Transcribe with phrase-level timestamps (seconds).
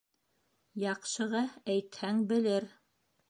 [0.83, 1.43] Яҡшыға
[1.75, 2.69] әйтһәң, белер